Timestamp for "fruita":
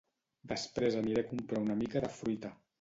2.19-2.55